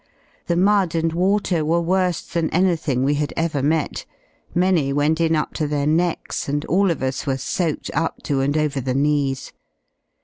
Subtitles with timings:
[0.47, 4.07] The mud and water were worse than anything we had ever met,
[4.55, 8.41] many went in up to their necks, and all of us were soaked up to
[8.41, 9.53] and over the knees.